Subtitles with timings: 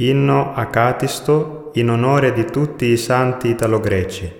[0.00, 4.32] Inno a Catisto in onore di tutti i santi italo-greci,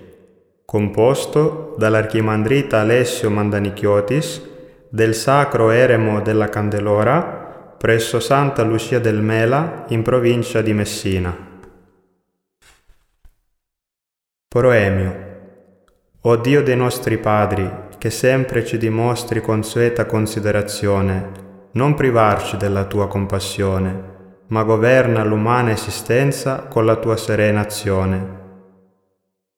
[0.63, 4.41] composto dall'archimandrita Alessio Mandanichiotis
[4.87, 11.35] del Sacro Eremo della Candelora presso Santa Lucia del Mela in provincia di Messina.
[14.47, 15.27] Proemio.
[16.21, 21.31] O Dio dei nostri padri, che sempre ci dimostri consueta considerazione,
[21.73, 24.18] non privarci della tua compassione
[24.49, 28.37] ma governa l'umana esistenza con la tua serena azione.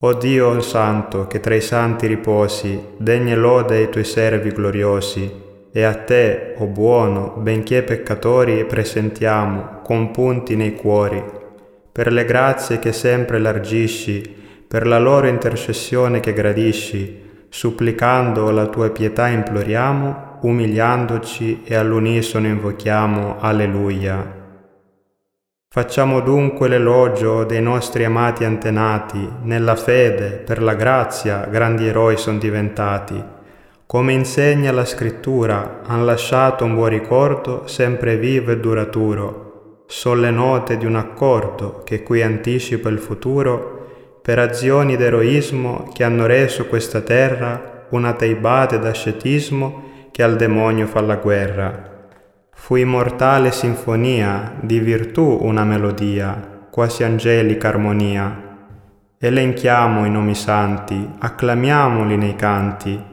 [0.03, 5.31] O Dio Santo, che tra i santi riposi, degne lode ai tuoi servi gloriosi,
[5.71, 11.23] e a te, o buono, benché peccatori, presentiamo, con punti nei cuori,
[11.91, 18.89] per le grazie che sempre largisci, per la loro intercessione che gradisci, supplicando la tua
[18.89, 24.40] pietà imploriamo, umiliandoci e all'unisono invochiamo Alleluia.
[25.73, 32.39] Facciamo dunque l'elogio dei nostri amati antenati, nella fede, per la grazia, grandi eroi sono
[32.39, 33.23] diventati.
[33.85, 39.83] Come insegna la scrittura, han lasciato un buon ricordo sempre vivo e duraturo.
[39.87, 46.03] Sono le note di un accordo che qui anticipa il futuro per azioni d'eroismo che
[46.03, 51.90] hanno reso questa terra una teibate d'ascetismo che al demonio fa la guerra
[52.63, 58.59] Fu immortale sinfonia, di virtù una melodia, quasi angelica armonia.
[59.17, 63.03] Elenchiamo i nomi santi, acclamiamoli nei canti.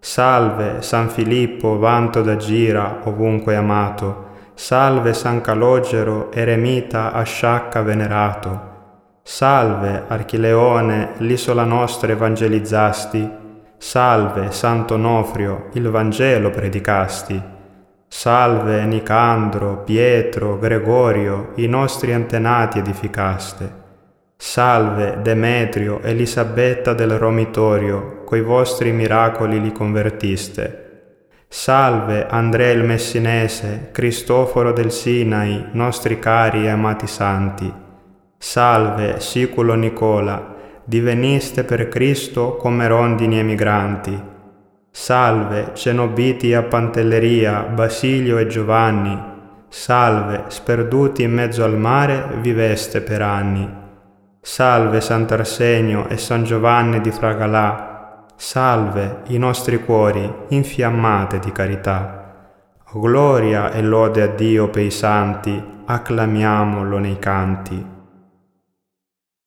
[0.00, 4.28] Salve San Filippo, vanto da gira, ovunque amato.
[4.54, 8.72] Salve San Calogero, eremita a sciacca venerato.
[9.22, 13.30] Salve Archileone, l'isola nostra evangelizzasti.
[13.76, 17.52] Salve Santo Onofrio, il Vangelo predicasti.
[18.16, 23.72] Salve Nicandro, Pietro, Gregorio, i nostri antenati edificaste.
[24.36, 31.16] Salve Demetrio, Elisabetta del Romitorio, coi vostri miracoli li convertiste.
[31.48, 37.70] Salve Andrea il Messinese, Cristoforo del Sinai, nostri cari e amati santi.
[38.38, 40.54] Salve Siculo Nicola,
[40.84, 44.32] diveniste per Cristo come rondini emigranti
[44.96, 49.20] Salve, cenobiti a Pantelleria, Basilio e Giovanni.
[49.68, 53.68] Salve, sperduti in mezzo al mare, viveste per anni.
[54.40, 58.24] Salve Sant'Arsenio e San Giovanni di Fragalà.
[58.36, 62.54] Salve i nostri cuori infiammate di carità.
[62.92, 67.93] Gloria e lode a Dio per i santi, acclamiamolo nei canti.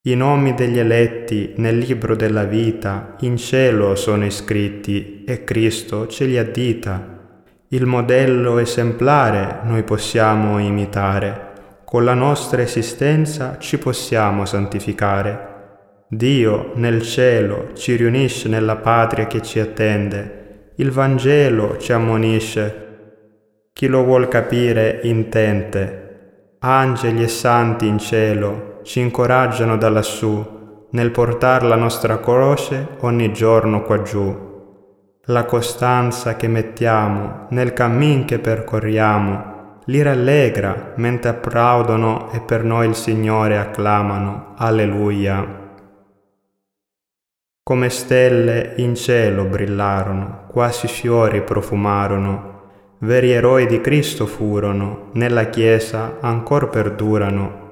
[0.08, 6.24] I nomi degli eletti nel libro della vita in cielo sono iscritti e Cristo ce
[6.24, 7.26] li addita.
[7.68, 16.06] Il modello esemplare noi possiamo imitare, con la nostra esistenza ci possiamo santificare.
[16.08, 22.86] Dio nel cielo ci riunisce nella patria che ci attende, il Vangelo ci ammonisce.
[23.74, 26.07] Chi lo vuol capire intente.
[26.70, 33.32] Angeli e santi in cielo ci incoraggiano da lassù nel portar la nostra croce ogni
[33.32, 34.36] giorno qua giù.
[35.28, 42.90] La costanza che mettiamo nel cammin che percorriamo li rallegra mentre applaudono e per noi
[42.90, 44.54] il Signore acclamano.
[44.58, 45.70] Alleluia.
[47.64, 52.57] Come stelle in cielo brillarono, quasi fiori profumarono,
[53.00, 57.66] veri eroi di Cristo furono, nella Chiesa ancor perdurano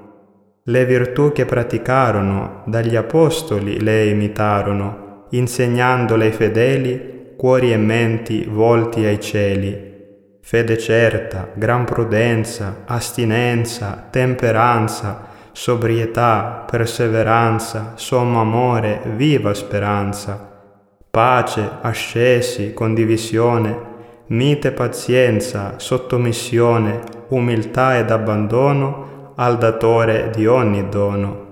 [0.68, 9.04] le virtù che praticarono dagli apostoli le imitarono, insegnandole ai fedeli, cuori e menti volti
[9.04, 9.94] ai cieli.
[10.40, 20.64] Fede certa, gran prudenza, astinenza, temperanza, sobrietà, perseveranza, sommo amore, viva speranza,
[21.08, 23.94] pace, ascesi, condivisione,
[24.28, 31.44] mite pazienza, sottomissione, umiltà ed abbandono, al datore di ogni dono.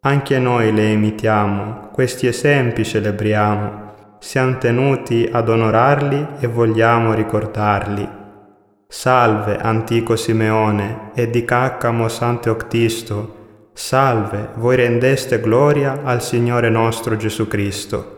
[0.00, 3.82] Anche noi le imitiamo, questi esempi celebriamo,
[4.18, 8.08] siamo tenuti ad onorarli e vogliamo ricordarli.
[8.88, 17.16] Salve, antico Simeone, e di Caccamo Santo Octisto, salve, voi rendeste gloria al Signore nostro
[17.16, 18.13] Gesù Cristo.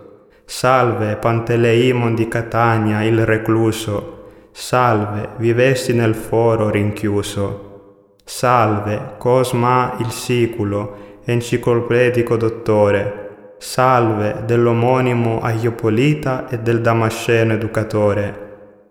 [0.49, 8.15] Salve, Panteleimon di Catania, il recluso, salve, vivesti nel foro rinchiuso.
[8.25, 13.55] Salve, Cosma il siculo, enciclopedico dottore.
[13.59, 18.45] Salve dell'omonimo Agiopolita e del Damasceno educatore.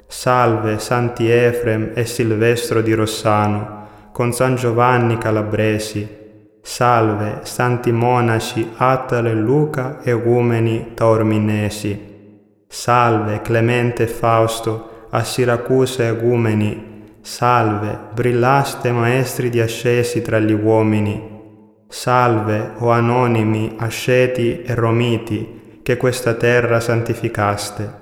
[0.07, 6.24] Salve Santi Efrem e Silvestro di Rossano, con San Giovanni Calabresi,
[6.67, 17.19] salve santi monaci Attale e Luca egumeni taorminesi, salve Clemente e Fausto a Siracusa egumeni,
[17.21, 25.97] salve brillaste maestri di ascesi tra gli uomini, salve o anonimi asceti e romiti che
[25.97, 27.93] questa terra santificaste,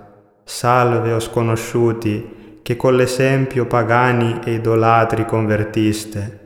[0.45, 6.42] salve o sconosciuti che con l'esempio pagani e idolatri convertiste.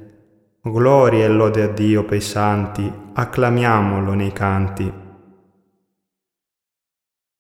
[0.72, 4.92] Gloria e lode a Dio per i santi, acclamiamolo nei canti.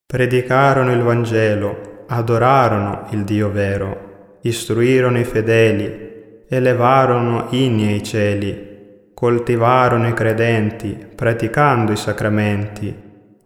[0.05, 10.07] Predicarono il Vangelo, adorarono il Dio vero, istruirono i fedeli, elevarono inni ai cieli, coltivarono
[10.07, 12.95] i credenti, praticando i sacramenti,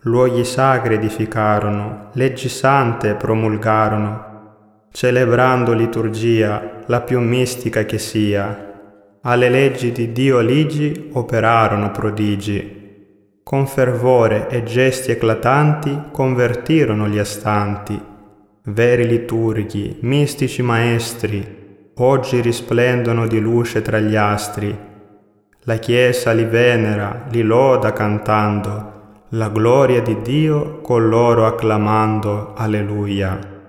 [0.01, 8.70] luoghi sacri edificarono, leggi sante promulgarono, celebrando liturgia, la più mistica che sia.
[9.23, 12.79] Alle leggi di Dio ligi operarono prodigi.
[13.43, 18.01] Con fervore e gesti eclatanti convertirono gli astanti.
[18.63, 24.75] Veri liturghi, mistici maestri, oggi risplendono di luce tra gli astri.
[25.65, 28.93] La Chiesa li venera, li loda cantando,
[29.29, 32.53] la gloria di Dio con loro acclamando.
[32.55, 33.59] Alleluia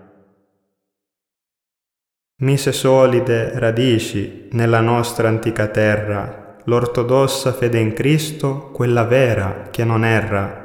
[2.42, 10.04] mise solide radici nella nostra antica terra, l'ortodossa fede in Cristo, quella vera che non
[10.04, 10.60] erra.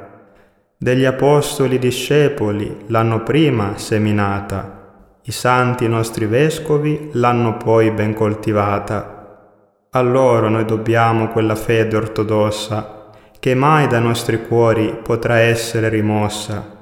[0.76, 9.46] Degli apostoli discepoli l'hanno prima seminata, i santi nostri vescovi l'hanno poi ben coltivata.
[9.90, 16.76] A loro noi dobbiamo quella fede ortodossa, che mai dai nostri cuori potrà essere rimossa.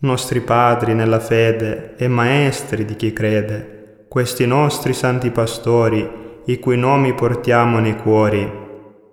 [0.00, 3.75] Nostri padri nella fede e maestri di chi crede,
[4.16, 8.50] questi nostri santi pastori, i cui nomi portiamo nei cuori.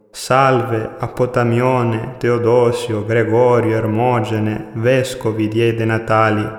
[0.10, 6.50] Salve a Potamione, Teodosio, Gregorio, Ermogene, vescovi di Ede Natali.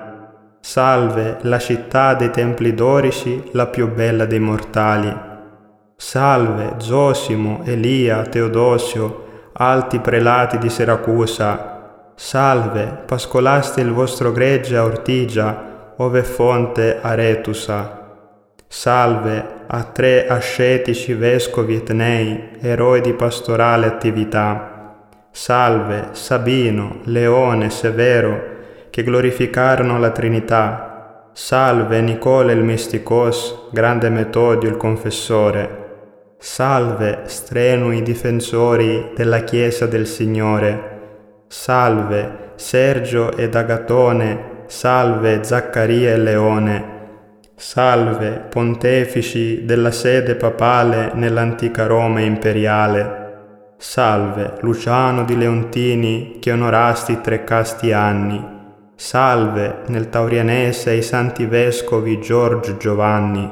[0.59, 5.11] Salve la città dei templi dorici, la più bella dei mortali.
[5.95, 12.11] Salve Zosimo, Elia, Teodosio, alti prelati di Siracusa.
[12.13, 18.03] Salve, pascolaste il vostro gregge a Ortigia, ove fonte Aretusa.
[18.77, 24.97] Salve a tre ascetici vescovi etnei, eroi di pastorale attività.
[25.31, 28.43] Salve Sabino, Leone, Severo,
[28.89, 31.29] che glorificarono la Trinità.
[31.31, 36.33] Salve Nicola il Misticos, grande Metodio il Confessore.
[36.37, 41.43] Salve strenui difensori della Chiesa del Signore.
[41.47, 46.94] Salve Sergio ed Agatone, salve Zaccaria e Leone.
[47.57, 53.23] Salve, pontefici della sede papale nell'antica Roma imperiale.
[53.77, 58.45] Salve, Luciano di Leontini, che onorasti tre casti anni.
[58.93, 63.49] Salve, nel Taurianese i santi vescovi Giorgio Giovanni.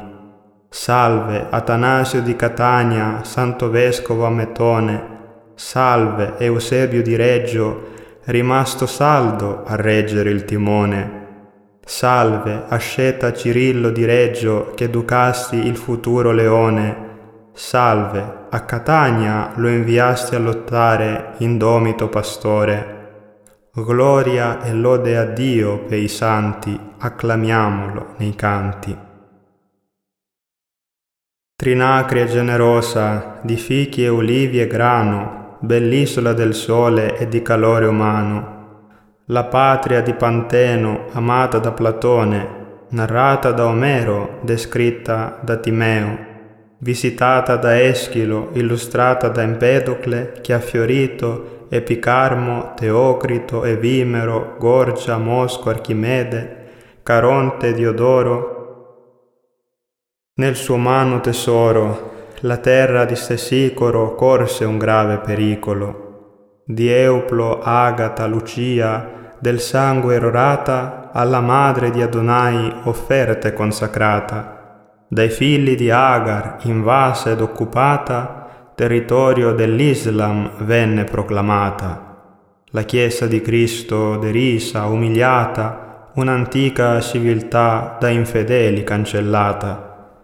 [0.68, 5.12] Salve, Atanasio di Catania, santo vescovo a Metone.
[5.56, 7.92] Salve, Eusebio di Reggio,
[8.26, 11.23] rimasto saldo a reggere il timone.
[11.86, 17.12] Salve, asceta Cirillo di Reggio, che educasti il futuro leone.
[17.52, 22.92] Salve, a Catania lo inviasti a lottare, indomito pastore.
[23.74, 28.98] Gloria e lode a Dio per i santi, acclamiamolo nei canti.
[31.54, 38.53] Trinacria generosa, di fichi e ulivi e grano, bell'isola del sole e di calore umano,
[39.34, 46.18] la patria di Panteno, amata da Platone, narrata da Omero, descritta da Timeo,
[46.78, 56.58] visitata da Eschilo, illustrata da Empedocle, che ha fiorito Epicarmo, Teocrito, Evimero, Gorgia, Mosco, Archimede,
[57.02, 58.52] Caronte, Diodoro.
[60.36, 62.12] Nel suo umano tesoro,
[62.42, 66.02] la terra di Stesicoro corse un grave pericolo.
[66.66, 75.28] Di Euplo, Agata, Lucia, del sangue erorata, alla madre di Adonai offerta e consacrata, dai
[75.28, 82.62] figli di Agar, invasa ed occupata, territorio dell'Islam venne proclamata.
[82.68, 90.22] La Chiesa di Cristo derisa, umiliata, un'antica civiltà da infedeli cancellata.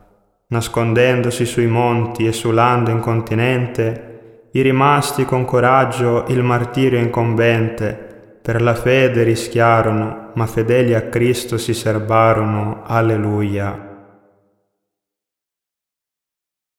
[0.47, 8.07] Nascondendosi sui monti, esulando incontinente, i rimasti con coraggio il martirio incombente,
[8.41, 12.83] per la fede rischiarono, ma fedeli a Cristo si serbarono.
[12.85, 13.87] Alleluia.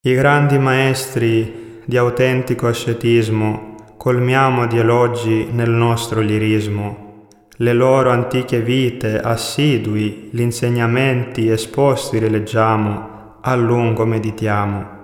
[0.02, 7.28] I grandi maestri di autentico ascetismo colmiamo di elogi nel nostro lirismo.
[7.56, 14.98] Le loro antiche vite, assidui, gli insegnamenti esposti rileggiamo, a lungo meditiamo.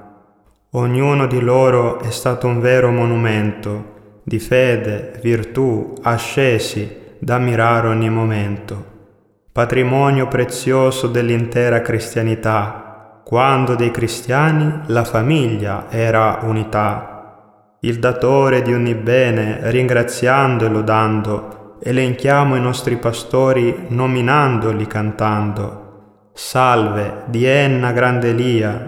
[0.70, 3.95] Ognuno di loro è stato un vero monumento
[4.28, 8.94] di fede, virtù, ascesi da mirare ogni momento.
[9.52, 17.76] Patrimonio prezioso dell'intera cristianità, quando dei cristiani la famiglia era unità.
[17.82, 26.30] Il datore di ogni bene, ringraziando e lodando, elenchiamo i nostri pastori nominandoli cantando.
[26.32, 28.32] Salve, di Enna grande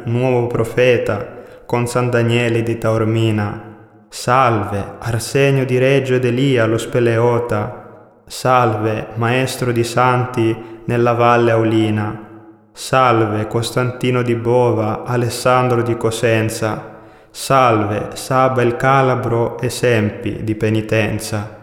[0.06, 3.67] nuovo profeta, con San Daniele di Taormina.
[4.10, 8.22] Salve, Arsenio di Reggio ed Elia lo Speleota.
[8.26, 12.26] Salve, Maestro di Santi nella Valle Aulina.
[12.72, 16.96] Salve, Costantino di Bova, Alessandro di Cosenza.
[17.30, 21.56] Salve, Saba il Calabro, esempi di penitenza.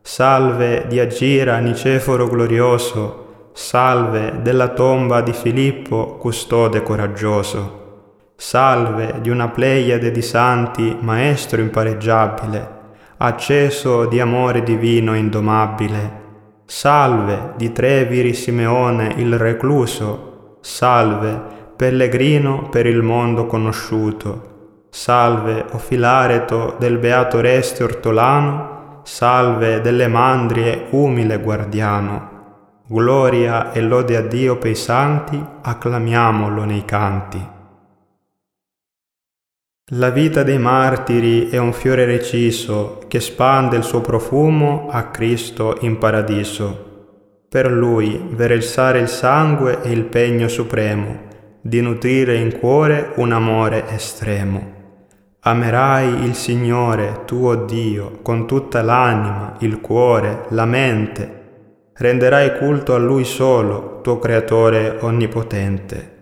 [0.00, 3.50] Salve di Agira, Niceforo glorioso.
[3.54, 7.77] Salve della tomba di Filippo, custode coraggioso.
[8.40, 12.76] Salve di una pleiade di santi, maestro impareggiabile,
[13.16, 16.26] acceso di amore divino indomabile.
[16.64, 21.36] Salve di Treviri Simeone il recluso, salve
[21.74, 24.86] pellegrino per il mondo conosciuto.
[24.88, 32.36] Salve, o Filareto del beato Reste Ortolano, salve delle mandrie umile guardiano.
[32.86, 37.56] Gloria e lode a Dio per i santi, acclamiamolo nei canti.
[39.92, 45.78] La vita dei martiri è un fiore reciso che spande il suo profumo a Cristo
[45.80, 47.06] in paradiso.
[47.48, 51.20] Per lui versare il sangue è il pegno supremo,
[51.62, 54.74] di nutrire in cuore un amore estremo.
[55.40, 61.36] Amerai il Signore tuo Dio con tutta l'anima, il cuore, la mente.
[61.94, 66.17] Renderai culto a Lui solo, tuo Creatore onnipotente.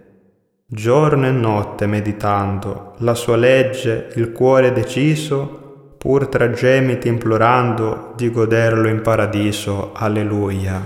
[0.68, 8.32] Giorno e notte meditando la sua legge, il cuore deciso, pur tra gemiti implorando di
[8.32, 9.92] goderlo in paradiso.
[9.92, 10.82] Alleluia.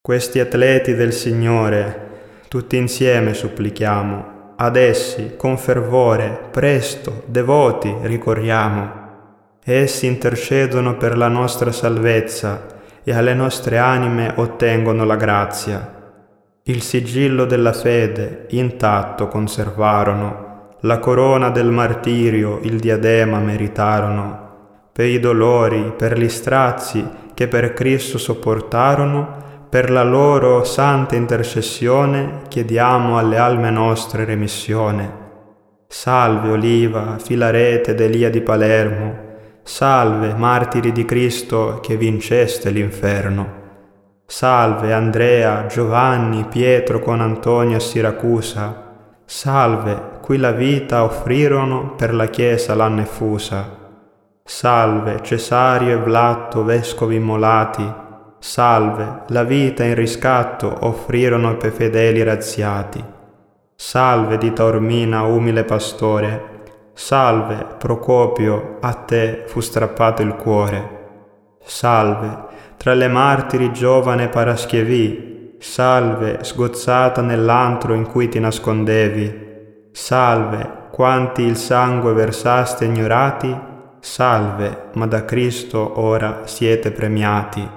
[0.00, 9.02] Questi atleti del Signore, tutti insieme supplichiamo, ad essi con fervore, presto, devoti ricorriamo.
[9.62, 12.73] Essi intercedono per la nostra salvezza,
[13.04, 15.92] e alle nostre anime ottengono la grazia.
[16.64, 24.42] Il sigillo della fede intatto conservarono, la corona del martirio, il diadema meritarono,
[24.92, 32.42] per i dolori, per gli strazi che per Cristo sopportarono, per la loro santa intercessione
[32.48, 35.22] chiediamo alle alme nostre remissione.
[35.88, 39.23] Salve Oliva, filarete d'Elia di Palermo,
[39.66, 43.62] Salve, martiri di Cristo che vinceste l'inferno.
[44.26, 48.92] Salve Andrea, Giovanni, Pietro con Antonio a Siracusa.
[49.24, 53.66] Salve, cui la vita offrirono per la Chiesa l'hanno effusa.
[54.44, 57.90] Salve Cesario e Vlatto, vescovi immolati.
[58.38, 63.02] Salve, la vita in riscatto offrirono per fedeli razziati.
[63.74, 66.53] Salve di Taormina, umile pastore,
[66.96, 71.02] Salve, Procopio, a te fu strappato il cuore.
[71.64, 72.46] Salve,
[72.76, 75.56] tra le martiri giovane Paraschievi.
[75.58, 79.88] Salve, sgozzata nell'antro in cui ti nascondevi.
[79.90, 83.58] Salve, quanti il sangue versaste ignorati.
[83.98, 87.68] Salve, ma da Cristo ora siete premiati.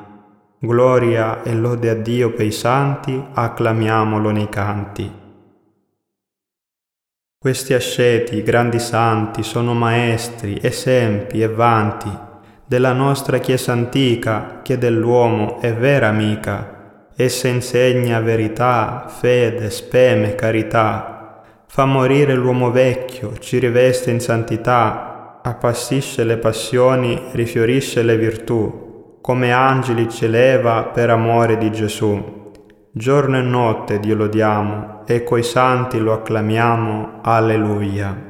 [0.60, 5.17] Gloria e lode a Dio per i santi, acclamiamolo nei canti.
[7.48, 12.10] Questi asceti, grandi santi, sono maestri, esempi e vanti
[12.66, 17.06] della nostra Chiesa antica che dell'uomo è vera amica.
[17.16, 21.64] Essa insegna verità, fede, speme, carità.
[21.68, 29.54] Fa morire l'uomo vecchio, ci riveste in santità, appassisce le passioni, rifiorisce le virtù, come
[29.54, 32.37] angeli ci eleva per amore di Gesù.
[32.98, 37.20] Giorno e notte Dio lodiamo e coi santi lo acclamiamo.
[37.22, 38.26] Alleluia.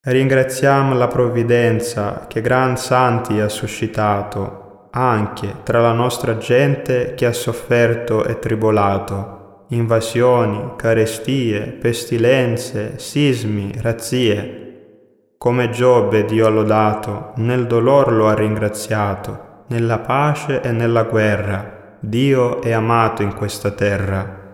[0.00, 7.32] Ringraziamo la provvidenza che gran santi ha suscitato, anche tra la nostra gente che ha
[7.32, 15.32] sofferto e tribolato, invasioni, carestie, pestilenze, sismi, razzie.
[15.36, 21.75] Come Giobbe Dio ha lodato, nel dolor lo ha ringraziato, nella pace e nella guerra
[22.06, 24.44] Dio è amato in questa terra.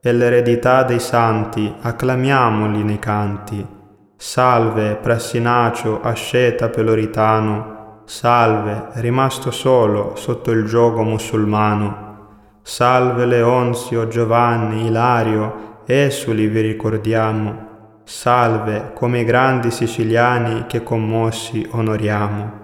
[0.00, 3.66] E l'eredità dei santi, acclamiamoli nei canti.
[4.16, 12.60] Salve, Prassinacio, asceta peloritano, salve, rimasto solo sotto il gioco musulmano.
[12.62, 18.00] Salve Leonzio, Giovanni, Ilario, esuli vi ricordiamo.
[18.04, 22.62] Salve, come i grandi siciliani che commossi onoriamo.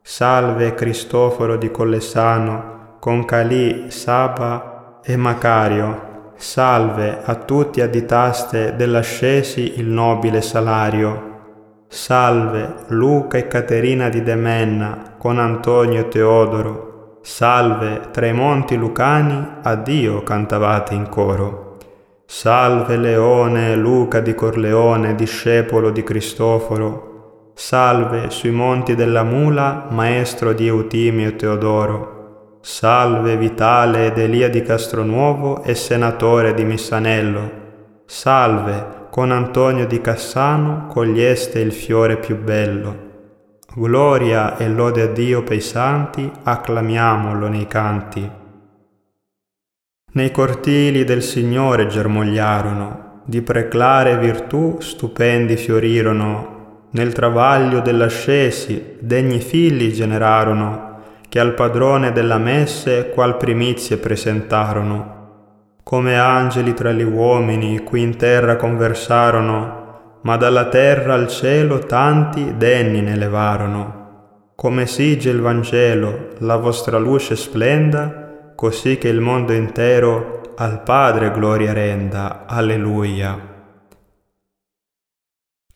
[0.00, 2.73] Salve Cristoforo di Collesano,
[3.04, 6.32] con Calì, Saba e Macario.
[6.36, 11.82] Salve a tutti additaste dell'ascesi il nobile salario.
[11.86, 17.18] Salve Luca e Caterina di Demenna, con Antonio e Teodoro.
[17.20, 21.76] Salve tra i monti lucani, a Dio cantavate in coro.
[22.24, 27.50] Salve Leone, Luca di Corleone, discepolo di Cristoforo.
[27.52, 32.13] Salve sui monti della Mula, maestro di Eutimio e Teodoro.
[32.66, 37.50] Salve Vitale ed Elia di Castronuovo e senatore di Missanello.
[38.06, 43.56] Salve con Antonio di Cassano, coglieste il fiore più bello.
[43.74, 48.30] Gloria e lode a Dio per i santi, acclamiamolo nei canti.
[50.12, 59.92] Nei cortili del Signore germogliarono, di preclare virtù stupendi fiorirono nel travaglio dell'ascesi degni figli
[59.92, 60.93] generarono,
[61.28, 65.12] che al padrone della messe qual primizie presentarono.
[65.82, 72.56] Come angeli tra gli uomini qui in terra conversarono, ma dalla terra al cielo tanti
[72.56, 74.02] denni ne levarono.
[74.54, 81.32] Come sige il Vangelo, la vostra luce splenda, così che il mondo intero al Padre
[81.32, 82.44] gloria renda.
[82.46, 83.52] Alleluia.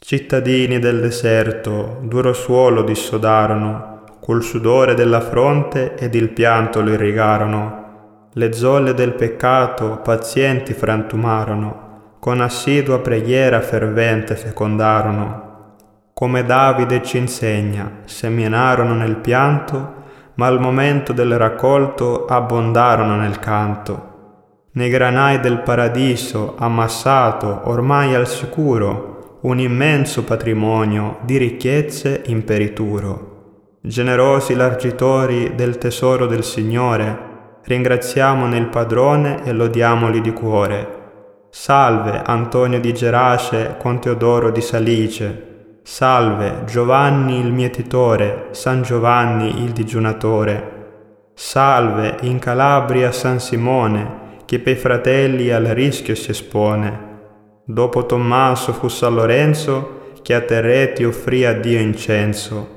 [0.00, 3.97] Cittadini del deserto, duro suolo dissodarono,
[4.28, 8.28] col sudore della fronte ed il pianto lo irrigarono.
[8.34, 15.76] Le zolle del peccato pazienti frantumarono, con assidua preghiera fervente fecondarono.
[16.12, 19.94] Come Davide ci insegna, seminarono nel pianto,
[20.34, 24.66] ma al momento del raccolto abbondarono nel canto.
[24.72, 33.36] Nei granai del paradiso, ammassato ormai al sicuro, un immenso patrimonio di ricchezze imperituro.
[33.88, 41.46] Generosi largitori del tesoro del Signore, ringraziamone il Padrone e lodiamoli di cuore.
[41.48, 45.78] Salve Antonio di Gerace con Teodoro di Salice.
[45.84, 51.30] Salve Giovanni il mietitore, San Giovanni il digiunatore.
[51.32, 57.06] Salve in Calabria San Simone, che pei fratelli al rischio si espone.
[57.64, 62.76] Dopo Tommaso fu San Lorenzo che a Terreti offrì a Dio incenso.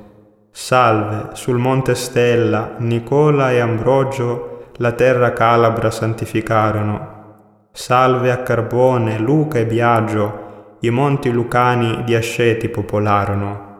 [0.54, 7.68] Salve, sul monte Stella, Nicola e Ambrogio la terra calabra santificarono.
[7.72, 13.70] Salve a Carbone, Luca e Biagio, i monti lucani di Asceti popolarono.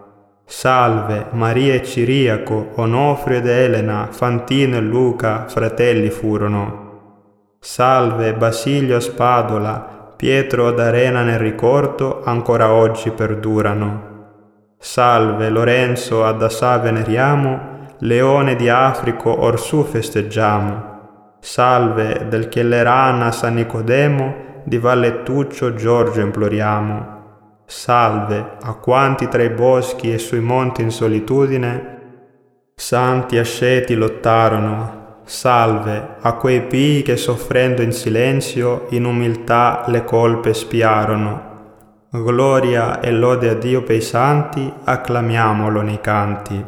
[0.46, 7.58] Salve Maria e Ciriaco, Onofrio ed Elena, Fantino e Luca, fratelli furono.
[7.60, 14.11] Salve Basilio Spadola, Pietro d'Arena nel ricordo ancora oggi perdurano.
[14.84, 21.36] Salve Lorenzo ad Assà veneriamo, Leone di Africo orsù festeggiamo.
[21.38, 27.20] Salve del Chiellerana San Nicodemo, di Vallettuccio Giorgio imploriamo.
[27.64, 32.00] Salve a quanti tra i boschi e sui monti in solitudine,
[32.74, 40.52] santi asceti lottarono, Salve a quei pii che soffrendo in silenzio, in umiltà le colpe
[40.52, 41.51] spiarono.
[42.14, 46.62] Gloria e lode a Dio per i santi, acclamiamolo nei canti.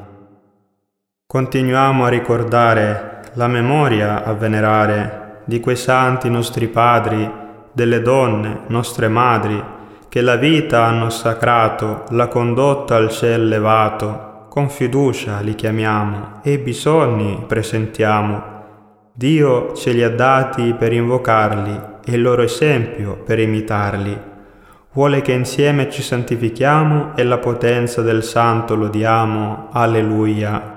[1.27, 7.31] Continuiamo a ricordare la memoria a venerare di quei santi nostri padri,
[7.73, 9.63] delle donne, nostre madri,
[10.09, 16.53] che la vita hanno sacrato, la condotta al ciel levato, con fiducia li chiamiamo e
[16.53, 18.43] i bisogni presentiamo.
[19.13, 24.33] Dio ce li ha dati per invocarli e il loro esempio per imitarli.
[24.95, 29.69] Vuole che insieme ci santifichiamo e la potenza del Santo lodiamo.
[29.73, 30.73] Alleluia.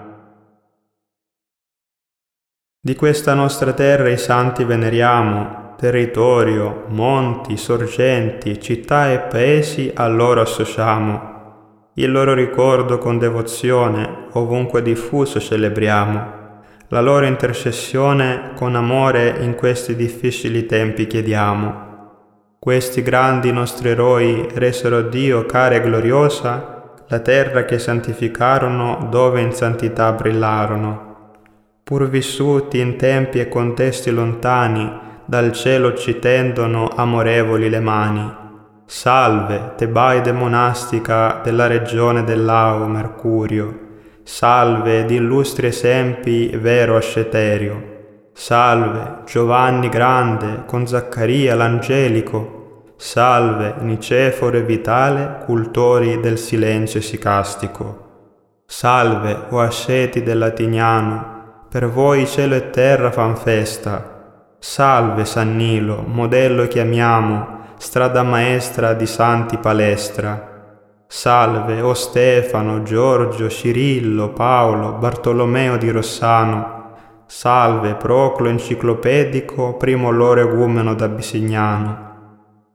[2.80, 10.42] Di questa nostra terra i santi veneriamo, territorio, monti, sorgenti, città e paesi a loro
[10.42, 11.36] associamo
[12.00, 16.36] il loro ricordo con devozione, ovunque diffuso celebriamo.
[16.90, 21.87] La loro intercessione con amore in questi difficili tempi chiediamo.
[22.68, 29.40] Questi grandi nostri eroi resero a Dio cara e gloriosa la terra che santificarono dove
[29.40, 31.30] in santità brillarono.
[31.82, 34.92] pur vissuti in tempi e contesti lontani,
[35.24, 38.36] dal cielo ci tendono amorevoli le mani.
[38.86, 43.80] Salve, Tebaide monastica della regione dell'Ao Mercurio,
[44.24, 47.96] salve ed illustri esempi vero asceterio.
[48.34, 52.57] Salve, Giovanni Grande con Zaccaria l'Angelico,
[53.00, 58.06] Salve, Nicefore vitale, cultori del silenzio sicastico.
[58.66, 64.56] Salve, o asceti del latiniano, per voi cielo e terra fan festa.
[64.58, 71.04] Salve, San Nilo, modello chiamiamo, strada maestra di santi palestra.
[71.06, 76.96] Salve, o Stefano, Giorgio, Cirillo, Paolo, Bartolomeo di Rossano.
[77.28, 82.06] Salve, Proclo enciclopedico, primo loro egumeno da Bisignano.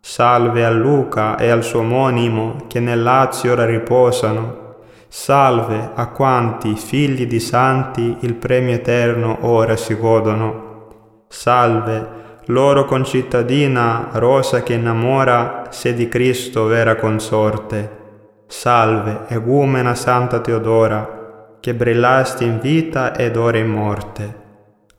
[0.04, 4.80] Salve a Luca e al suo omonimo che nel Lazio ora riposano.
[5.06, 11.24] Salve a quanti, figli di santi, il premio eterno ora si godono.
[11.28, 18.00] Salve loro concittadina Rosa che innamora se di Cristo vera consorte.
[18.48, 24.40] Salve, egumena Santa Teodora, che brillasti in vita ed ora in morte.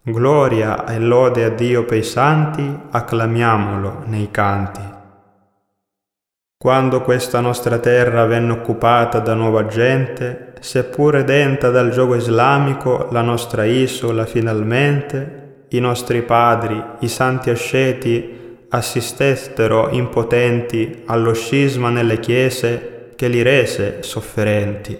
[0.01, 4.92] Gloria e lode a Dio per i santi, acclamiamolo nei canti.
[6.63, 13.19] Quando questa nostra terra venne occupata da nuova gente, seppur redenta dal gioco islamico, la
[13.19, 23.11] nostra isola finalmente, i nostri padri, i santi asceti, assistettero impotenti allo scisma nelle chiese
[23.17, 24.97] che li rese sofferenti.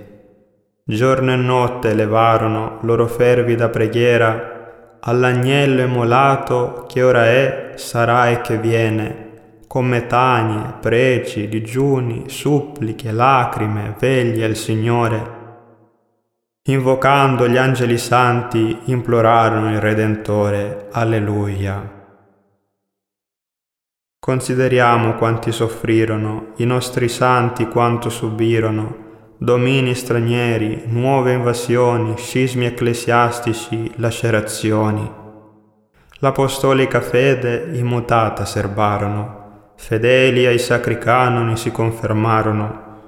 [0.84, 8.58] Giorno e notte levarono loro fervida preghiera all'agnello immolato che ora è, sarà e che
[8.58, 9.32] viene,
[9.74, 15.42] con metanie, preci, digiuni, suppliche, lacrime, veglie al Signore.
[16.68, 20.90] Invocando gli angeli santi, implorarono il Redentore.
[20.92, 21.90] Alleluia.
[24.20, 28.98] Consideriamo quanti soffrirono, i nostri santi quanto subirono,
[29.40, 35.12] domini stranieri, nuove invasioni, scismi ecclesiastici, lacerazioni.
[36.20, 39.42] L'apostolica fede immutata serbarono,
[39.86, 43.02] Fedeli ai sacri canoni si confermarono,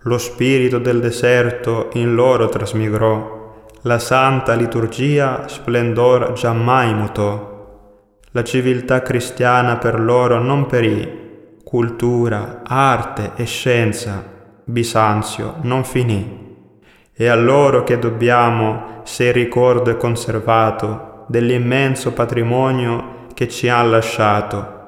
[0.00, 7.90] lo spirito del deserto in loro trasmigrò, la santa liturgia splendor giammai mutò.
[8.30, 14.24] La civiltà cristiana per loro non perì, cultura, arte e scienza,
[14.64, 16.56] Bisanzio non finì.
[17.12, 23.82] E a loro che dobbiamo, se il ricordo è conservato, dell'immenso patrimonio che ci ha
[23.82, 24.80] lasciato,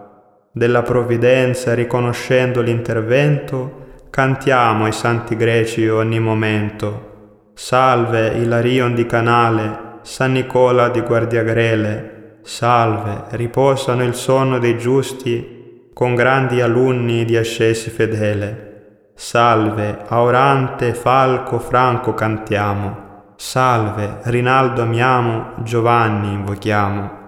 [0.57, 7.51] della provvidenza riconoscendo l'intervento, cantiamo ai santi greci ogni momento.
[7.55, 16.15] Salve Ilarion di Canale, San Nicola di Guardiagrele, salve, riposano il sonno dei giusti con
[16.15, 19.09] grandi alunni di ascesi fedele.
[19.17, 23.33] Salve, Aurante, Falco, Franco cantiamo.
[23.35, 27.23] Salve, Rinaldo amiamo, Giovanni invochiamo.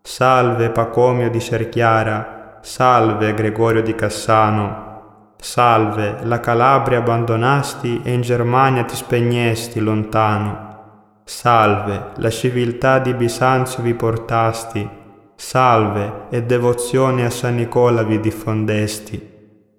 [0.00, 8.84] Salve, Pacomio di Cerchiara, Salve Gregorio di Cassano, salve, la Calabria abbandonasti e in Germania
[8.84, 11.22] ti spegnesti lontano.
[11.24, 14.88] Salve, la civiltà di Bisanzio vi portasti,
[15.34, 19.30] salve, e devozione a San Nicola vi diffondesti.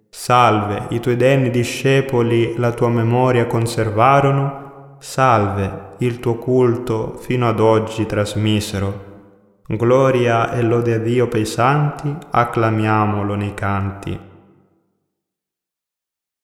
[0.10, 7.62] Salve, i tuoi denni discepoli la tua memoria conservarono, salve, il tuo culto fino ad
[7.62, 9.13] oggi trasmisero.
[9.66, 14.20] Gloria e lode a Dio per i santi, acclamiamolo nei canti.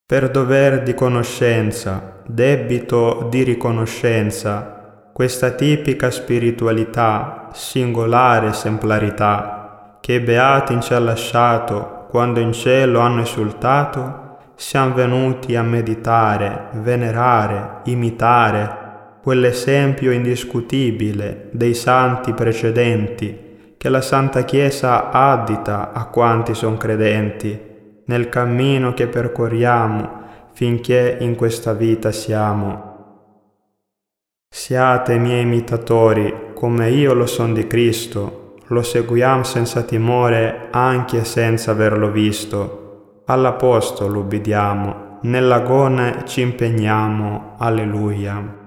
[0.06, 10.80] Per dover di conoscenza, debito di riconoscenza, questa tipica spiritualità, singolare esemplarità, che i beati
[10.80, 18.79] ci ha lasciato quando in cielo hanno esultato, siamo venuti a meditare, venerare, imitare,
[19.30, 27.56] quell'esempio indiscutibile dei santi precedenti che la Santa Chiesa addita a quanti sono credenti
[28.06, 32.88] nel cammino che percorriamo finché in questa vita siamo.
[34.50, 41.70] Siate miei imitatori come io lo son di Cristo, lo seguiamo senza timore anche senza
[41.70, 43.22] averlo visto.
[43.28, 47.58] All'Apostolo ubbidiamo, nell'agone ci impegniamo.
[47.60, 48.59] Alleluia.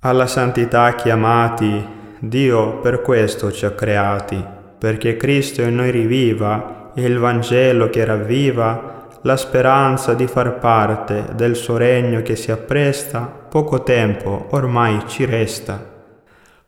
[0.00, 1.84] Alla santità chiamati,
[2.20, 4.40] Dio per questo ci ha creati,
[4.78, 11.30] perché Cristo in noi riviva e il Vangelo che ravviva la speranza di far parte
[11.34, 15.84] del suo regno che si appresta poco tempo ormai ci resta.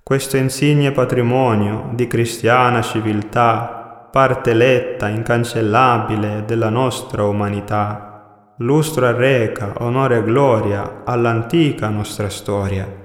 [0.02, 10.16] Questo insigne patrimonio di cristiana civiltà, parte eletta, incancellabile della nostra umanità, lustro arreca, onore
[10.16, 13.00] e gloria all'antica nostra storia,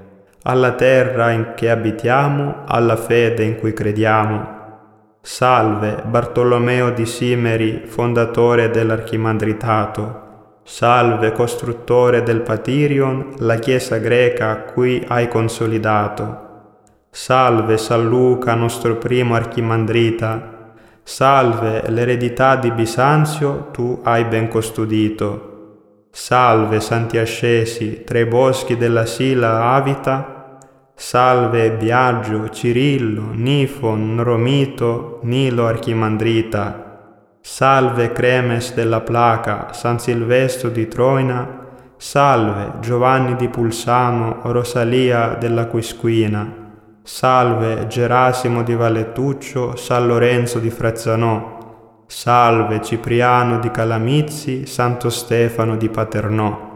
[0.47, 4.53] alla terra in che abitiamo, alla fede in cui crediamo,
[5.25, 10.59] Salve Bartolomeo di Simeri, fondatore dell'Archimandritato.
[10.63, 16.43] Salve costruttore del Patirion, la Chiesa greca a cui hai consolidato.
[17.09, 20.73] Salve San Luca, nostro primo Archimandrita.
[21.01, 25.53] Salve l'eredità di Bisanzio, tu hai ben custodito.
[26.11, 30.34] Salve Santi Ascesi, tra i boschi della Sila avita,
[30.97, 37.37] Salve Biagio, Cirillo, Nifon, Romito, Nilo Archimandrita.
[37.41, 41.63] Salve Cremes della Placa, San Silvestro di Troina.
[41.97, 46.63] Salve Giovanni di Pulsano, Rosalia della Quisquina.
[47.03, 52.03] Salve Gerasimo di Vallettuccio, San Lorenzo di Frezzanò.
[52.07, 56.74] Salve Cipriano di Calamizzi, Santo Stefano di Paternò.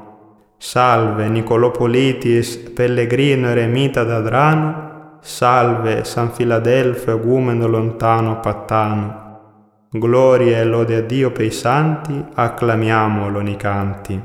[0.62, 9.88] Salve Nicolopolitis, pellegrino eremita d'Adrano, salve San Filadelfo, egumeno lontano pattano.
[9.90, 14.22] Gloria e lode a Dio per i santi, acclamiamolo nei canti.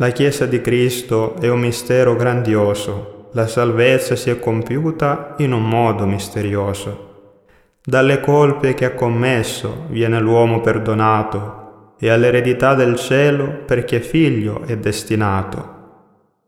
[0.00, 5.62] La Chiesa di Cristo è un mistero grandioso, la salvezza si è compiuta in un
[5.68, 7.36] modo misterioso.
[7.80, 11.60] Dalle colpe che ha commesso viene l'uomo perdonato,
[12.02, 15.78] e all'eredità del cielo perché figlio è destinato.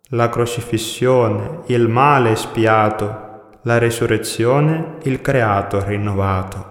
[0.09, 6.71] La crocifissione, il male espiato, la resurrezione, il creato rinnovato.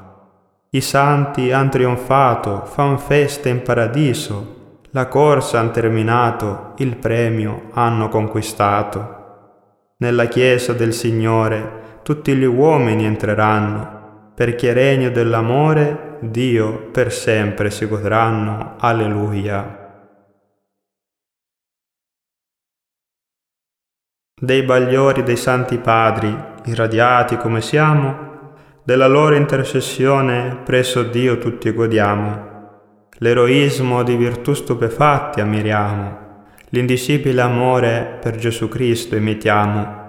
[0.71, 8.09] I santi han trionfato, fan festa in paradiso, la corsa han terminato, il premio hanno
[8.09, 9.19] conquistato.
[9.97, 14.00] Nella chiesa del Signore tutti gli uomini entreranno,
[14.33, 18.75] perché regno dell'amore Dio per sempre si godranno.
[18.79, 19.79] Alleluia.
[24.39, 28.29] Dei bagliori dei santi padri, irradiati come siamo,
[28.83, 32.49] della loro intercessione presso Dio tutti godiamo.
[33.17, 36.17] L'eroismo di virtù stupefatti ammiriamo,
[36.69, 39.99] l'indicibile amore per Gesù Cristo imitiamo.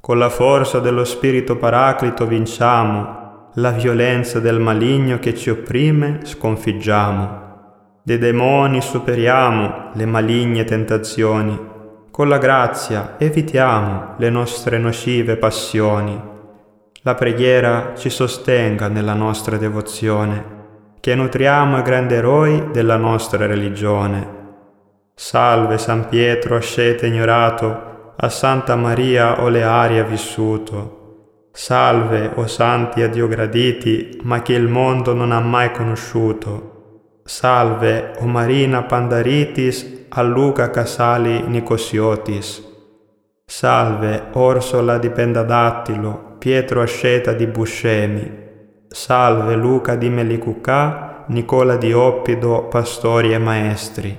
[0.00, 3.21] Con la forza dello Spirito Paraclito vinciamo
[3.56, 7.40] la violenza del maligno che ci opprime sconfiggiamo.
[8.02, 11.70] Dei demoni superiamo le maligne tentazioni.
[12.10, 16.18] Con la grazia evitiamo le nostre nocive passioni.
[17.02, 20.44] La preghiera ci sostenga nella nostra devozione,
[21.00, 24.40] che nutriamo i grandi eroi della nostra religione.
[25.14, 31.01] Salve San Pietro ascete ignorato, a Santa Maria olearia vissuto,
[31.54, 37.20] Salve, o santi a Dio graditi, ma che il mondo non ha mai conosciuto.
[37.24, 42.70] Salve, o Marina Pandaritis, a Luca Casali Nicosiotis.
[43.44, 48.40] Salve, Orsola di Pendadattilo, Pietro Asceta di Buscemi.
[48.88, 54.16] Salve, Luca di Melicucà, Nicola di Oppido, pastori e maestri.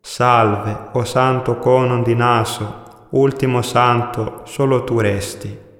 [0.00, 5.70] Salve, o Santo Conon di Naso, ultimo santo, solo tu resti.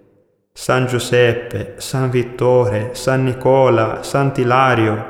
[0.54, 5.06] San Giuseppe, San Vittore, San Nicola, Sant'Ilario,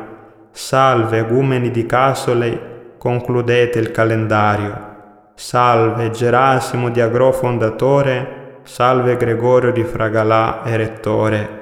[0.52, 4.90] salve agumeni di Casole, concludete il calendario.
[5.34, 11.60] Salve Gerasimo di Agro fondatore, salve Gregorio di Fragalà erettore.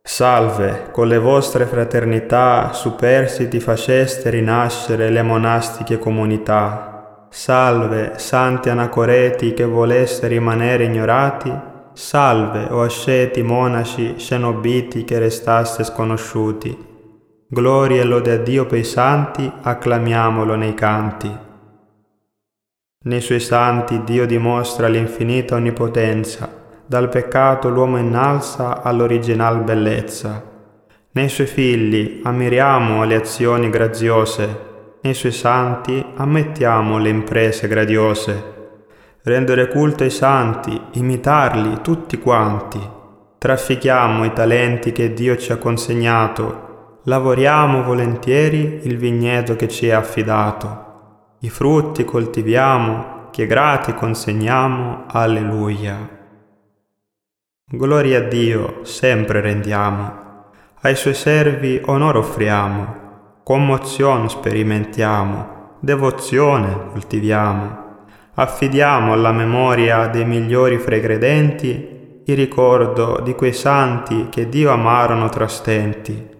[0.00, 7.26] Salve, con le vostre fraternità superstiti faceste rinascere le monastiche comunità.
[7.28, 16.76] Salve, santi anacoreti che voleste rimanere ignorati, Salve, o asceti, monaci, cenobiti che restaste sconosciuti.
[17.46, 21.32] Gloria e lode a Dio per i santi, acclamiamolo nei canti.
[23.04, 26.50] Nei suoi santi Dio dimostra l'infinita onnipotenza,
[26.84, 30.42] dal peccato l'uomo innalza all'original bellezza.
[31.12, 38.53] Nei suoi figli ammiriamo le azioni graziose, nei suoi santi ammettiamo le imprese gradiose
[39.24, 42.78] rendere culto ai santi, imitarli tutti quanti.
[43.38, 49.92] Traffichiamo i talenti che Dio ci ha consegnato, lavoriamo volentieri il vigneto che ci è
[49.92, 51.36] affidato.
[51.40, 55.04] I frutti coltiviamo, che grati consegniamo.
[55.06, 56.08] Alleluia.
[57.66, 67.83] Gloria a Dio sempre rendiamo, ai suoi servi onore offriamo, commozione sperimentiamo, devozione coltiviamo
[68.34, 74.70] affidiamo alla memoria dei migliori fra i credenti il ricordo di quei santi che Dio
[74.70, 76.32] amarono tra stenti.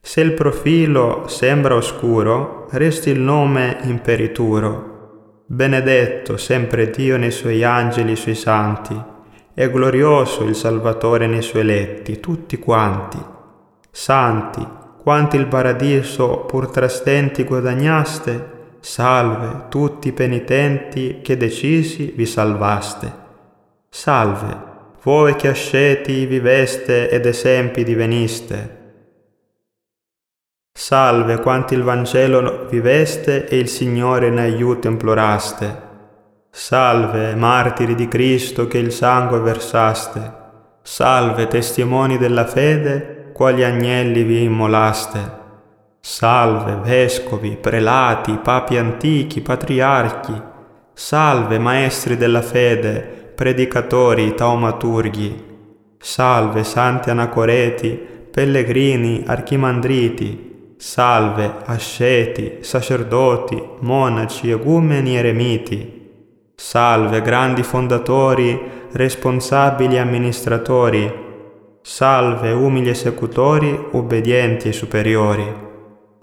[0.00, 5.44] Se il profilo sembra oscuro, resti il nome imperituro.
[5.46, 9.10] Benedetto sempre Dio nei suoi angeli sui santi,
[9.54, 13.18] e glorioso il Salvatore nei suoi eletti, tutti quanti.
[13.90, 14.66] Santi,
[15.02, 18.51] quanti il paradiso pur tra stenti guadagnaste,
[18.84, 23.12] Salve tutti i penitenti che decisi vi salvaste.
[23.88, 24.56] Salve,
[25.04, 28.80] voi che asceti viveste ed esempi diveniste.
[30.76, 35.90] Salve quanti il Vangelo viveste e il Signore in aiuto imploraste.
[36.50, 40.40] Salve martiri di Cristo che il sangue versaste.
[40.82, 45.41] Salve testimoni della fede, quali agnelli vi immolaste.
[46.04, 50.32] Salve vescovi, prelati, papi antichi, patriarchi.
[50.92, 55.44] Salve maestri della fede, predicatori, taumaturghi.
[55.98, 57.90] Salve santi anacoreti,
[58.32, 60.74] pellegrini, archimandriti.
[60.76, 66.10] Salve asceti, sacerdoti, monaci, egumeni, eremiti.
[66.56, 68.60] Salve grandi fondatori,
[68.90, 71.20] responsabili amministratori.
[71.80, 75.70] Salve umili esecutori, obbedienti e superiori.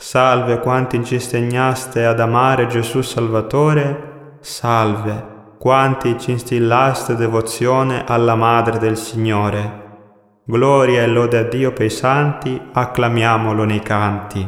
[0.01, 8.77] Salve quanti ci insegnaste ad amare Gesù Salvatore, salve quanti ci instillaste devozione alla Madre
[8.77, 9.87] del Signore.
[10.45, 14.47] Gloria e lode a Dio per i santi, acclamiamolo nei canti.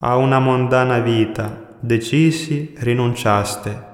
[0.00, 3.86] A una mondana vita, decisi, rinunciaste.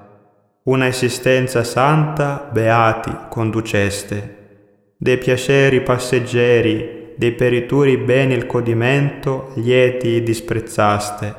[0.63, 4.95] Una esistenza santa, beati, conduceste.
[4.97, 11.35] Dei piaceri passeggeri, dei perituri beni il codimento, lieti disprezzaste,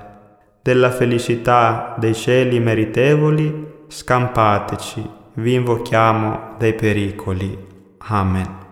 [0.60, 7.56] della felicità dei cieli meritevoli, scampateci, vi invochiamo dai pericoli.
[7.98, 8.67] Amen.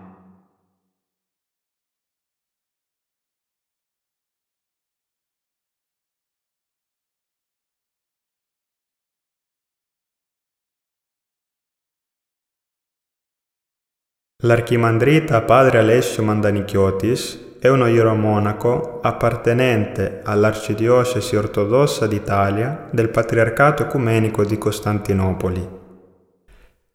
[14.43, 24.59] L'archimandrita padre Alessio Mandanichiotis è uno ieromonaco appartenente all'Arcidiocesi ortodossa d'Italia del Patriarcato Ecumenico di
[24.59, 25.67] Costantinopoli.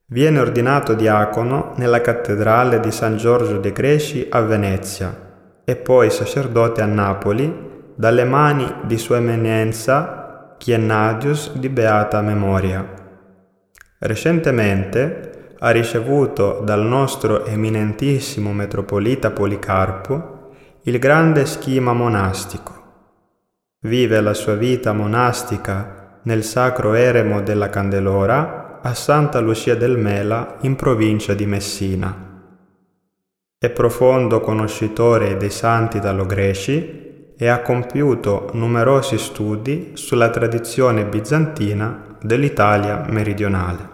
[0.07, 5.13] Viene ordinato diacono nella cattedrale di San Giorgio de Greci a Venezia
[5.65, 12.89] e poi sacerdote a Napoli dalle mani di Sua Eminenza Chiennadius di beata memoria.
[13.99, 15.32] Recentemente
[15.65, 20.51] ha ricevuto dal nostro eminentissimo metropolita Policarpo
[20.83, 22.81] il grande schema monastico.
[23.83, 30.57] Vive la sua vita monastica nel sacro eremo della Candelora a Santa Lucia del Mela
[30.63, 32.31] in provincia di Messina.
[33.57, 43.05] È profondo conoscitore dei santi italo-greci e ha compiuto numerosi studi sulla tradizione bizantina dell'Italia
[43.09, 43.92] meridionale.